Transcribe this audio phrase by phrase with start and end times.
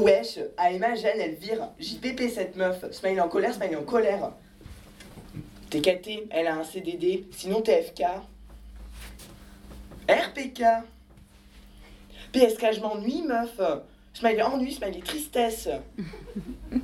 [0.00, 1.68] Wesh, Aema Jeanne, elle vire.
[1.78, 2.90] JPP cette meuf.
[2.92, 4.32] Smiley en colère, smiley en colère.
[5.70, 7.26] TKT, elle a un CDD.
[7.32, 8.02] Sinon TFK.
[10.08, 10.62] RPK.
[12.32, 13.60] PSK, je m'ennuie, meuf.
[14.14, 15.68] Smiley ennui, smiley tristesse.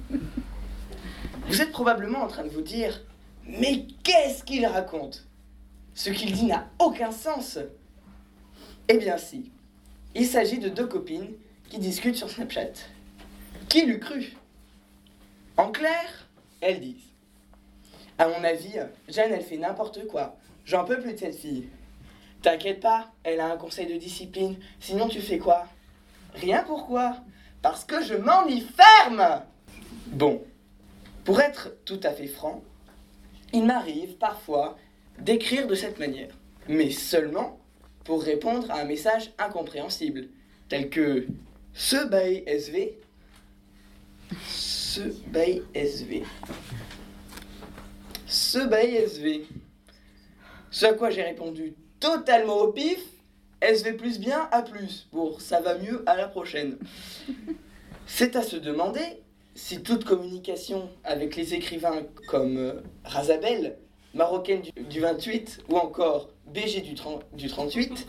[1.48, 3.02] Vous êtes probablement en train de vous dire
[3.46, 5.26] Mais qu'est-ce qu'il raconte?
[5.94, 7.58] Ce qu'il dit n'a aucun sens.
[8.88, 9.50] Eh bien, si.
[10.14, 11.32] Il s'agit de deux copines
[11.68, 12.72] qui discutent sur Snapchat.
[13.68, 14.32] Qui l'eût cru?
[15.56, 16.28] En clair,
[16.60, 17.12] elles disent
[18.18, 18.74] À mon avis,
[19.08, 20.36] Jeanne, elle fait n'importe quoi.
[20.64, 21.68] J'en peux plus de cette fille.
[22.42, 24.56] T'inquiète pas, elle a un conseil de discipline.
[24.80, 25.66] Sinon, tu fais quoi?
[26.34, 27.16] Rien pourquoi?
[27.62, 29.42] Parce que je m'en y ferme
[30.08, 30.42] Bon,
[31.24, 32.62] pour être tout à fait franc,
[33.52, 34.76] il m'arrive parfois
[35.18, 36.28] d'écrire de cette manière,
[36.68, 37.58] mais seulement
[38.04, 40.28] pour répondre à un message incompréhensible,
[40.68, 41.26] tel que
[41.74, 42.98] ce bail SV,
[44.46, 46.24] ce bail SV,
[48.26, 49.46] ce bail SV.
[50.70, 52.98] Ce à quoi j'ai répondu totalement au pif,
[53.60, 56.76] SV plus bien à plus, pour ça va mieux à la prochaine.
[58.06, 59.00] C'est à se demander
[59.54, 63.78] si toute communication avec les écrivains comme euh, Razabel,
[64.14, 66.94] marocaine du, 28 ou encore BG du,
[67.32, 68.06] du 38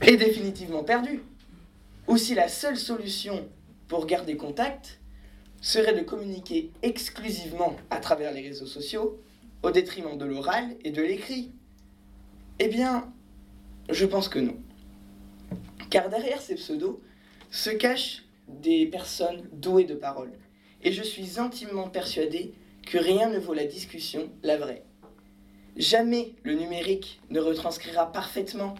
[0.00, 1.22] est définitivement perdue,
[2.08, 3.46] ou si la seule solution
[3.88, 4.98] pour garder contact
[5.60, 9.20] serait de communiquer exclusivement à travers les réseaux sociaux
[9.62, 11.52] au détriment de l'oral et de l'écrit
[12.58, 13.12] Eh bien,
[13.88, 14.56] je pense que non.
[15.90, 17.00] Car derrière ces pseudos
[17.50, 20.32] se cachent des personnes douées de parole
[20.82, 22.52] et je suis intimement persuadé
[22.86, 24.84] que rien ne vaut la discussion, la vraie.
[25.76, 28.74] Jamais le numérique ne retranscrira parfaitement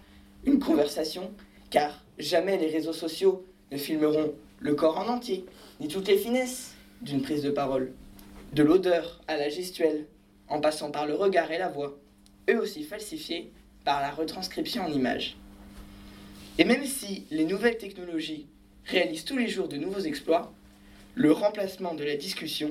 [0.44, 1.32] une conversation,
[1.70, 5.44] car jamais les réseaux sociaux ne filmeront le corps en entier,
[5.80, 7.92] ni toutes les finesses d'une prise de parole.
[8.52, 10.06] De l'odeur à la gestuelle,
[10.48, 11.98] en passant par le regard et la voix,
[12.48, 13.50] eux aussi falsifiés
[13.84, 15.36] par la retranscription en images.
[16.58, 18.46] Et même si les nouvelles technologies
[18.84, 20.52] réalisent tous les jours de nouveaux exploits,
[21.14, 22.70] le remplacement de la discussion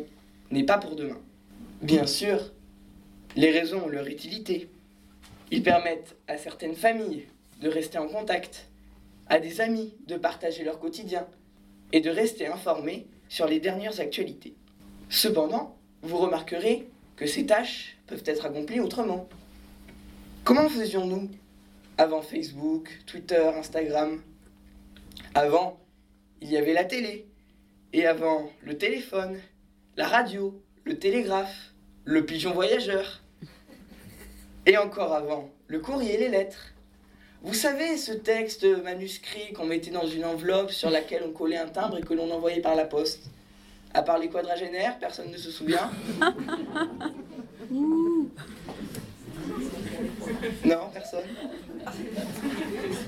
[0.52, 1.19] n'est pas pour demain.
[1.81, 2.52] Bien sûr,
[3.36, 4.69] les réseaux ont leur utilité.
[5.52, 7.25] Ils permettent à certaines familles
[7.62, 8.68] de rester en contact,
[9.28, 11.28] à des amis de partager leur quotidien
[11.91, 14.56] et de rester informés sur les dernières actualités.
[15.09, 19.28] Cependant, vous remarquerez que ces tâches peuvent être accomplies autrement.
[20.44, 21.30] Comment faisions-nous
[21.97, 24.22] avant Facebook, Twitter, Instagram?
[25.34, 25.80] Avant,
[26.42, 27.28] il y avait la télé,
[27.94, 29.40] et avant, le téléphone,
[29.96, 33.24] la radio, le télégraphe, le pigeon voyageur.
[34.66, 36.75] Et encore avant, le courrier et les lettres.
[37.45, 41.67] Vous savez, ce texte manuscrit qu'on mettait dans une enveloppe sur laquelle on collait un
[41.67, 43.29] timbre et que l'on envoyait par la poste.
[43.94, 45.91] À part les quadragénaires, personne ne se souvient
[50.66, 51.25] Non, personne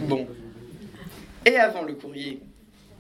[0.02, 0.28] Bon.
[1.44, 2.40] Et avant le courrier,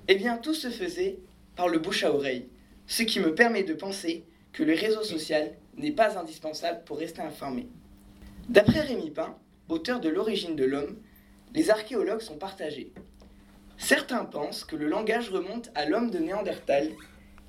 [0.07, 1.19] eh bien, tout se faisait
[1.55, 2.47] par le bouche à oreille,
[2.87, 7.21] ce qui me permet de penser que le réseau social n'est pas indispensable pour rester
[7.21, 7.67] informé.
[8.49, 9.37] D'après Rémi Pain,
[9.69, 10.97] auteur de L'origine de l'homme,
[11.53, 12.91] les archéologues sont partagés.
[13.77, 16.89] Certains pensent que le langage remonte à l'homme de Néandertal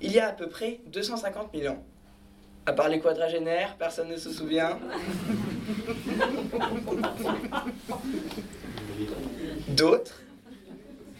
[0.01, 1.83] il y a à peu près 250 000 ans.
[2.65, 4.79] À part les quadragénaires, personne ne se souvient.
[9.69, 10.21] D'autres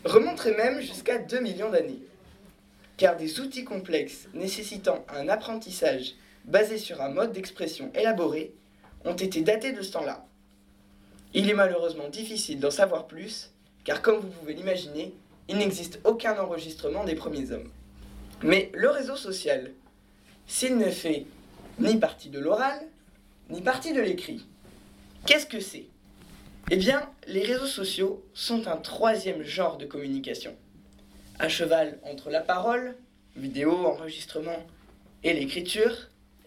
[0.05, 2.01] remonteraient même jusqu'à 2 millions d'années
[2.99, 8.53] car des outils complexes nécessitant un apprentissage basé sur un mode d'expression élaboré
[9.05, 10.25] ont été datés de ce temps-là.
[11.33, 13.51] Il est malheureusement difficile d'en savoir plus,
[13.83, 15.13] car comme vous pouvez l'imaginer,
[15.47, 17.69] il n'existe aucun enregistrement des premiers hommes.
[18.41, 19.71] Mais le réseau social,
[20.47, 21.25] s'il ne fait
[21.77, 22.79] ni partie de l'oral,
[23.49, 24.45] ni partie de l'écrit,
[25.25, 25.85] qu'est-ce que c'est?
[26.71, 30.55] Eh bien, les réseaux sociaux sont un troisième genre de communication
[31.39, 32.97] à cheval entre la parole,
[33.35, 34.65] vidéo, enregistrement
[35.23, 35.95] et l'écriture,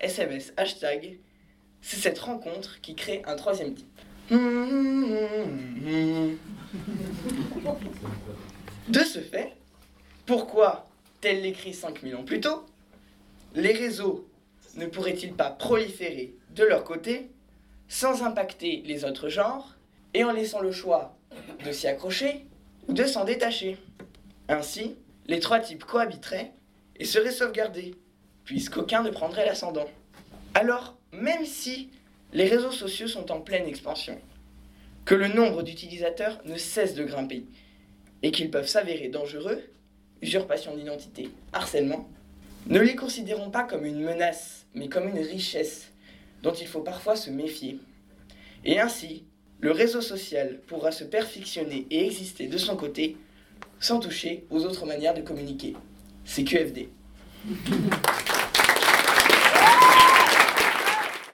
[0.00, 1.18] SMS, hashtag,
[1.80, 4.00] c'est cette rencontre qui crée un troisième type.
[8.88, 9.56] De ce fait,
[10.26, 10.88] pourquoi,
[11.20, 12.64] tel l'écrit 5000 ans plus tôt,
[13.54, 14.26] les réseaux
[14.76, 17.30] ne pourraient-ils pas proliférer de leur côté
[17.88, 19.76] sans impacter les autres genres
[20.14, 21.16] et en laissant le choix
[21.64, 22.46] de s'y accrocher
[22.88, 23.76] ou de s'en détacher?
[24.48, 24.96] Ainsi,
[25.26, 26.52] les trois types cohabiteraient
[26.96, 27.94] et seraient sauvegardés,
[28.44, 29.88] puisqu'aucun ne prendrait l'ascendant.
[30.54, 31.90] Alors, même si
[32.32, 34.18] les réseaux sociaux sont en pleine expansion,
[35.04, 37.44] que le nombre d'utilisateurs ne cesse de grimper,
[38.22, 39.62] et qu'ils peuvent s'avérer dangereux,
[40.22, 42.08] usurpation d'identité, harcèlement,
[42.66, 45.90] ne les considérons pas comme une menace, mais comme une richesse
[46.42, 47.78] dont il faut parfois se méfier.
[48.64, 49.24] Et ainsi,
[49.60, 53.16] le réseau social pourra se perfectionner et exister de son côté
[53.80, 55.74] sans toucher aux autres manières de communiquer.
[56.24, 56.88] C'est QFD.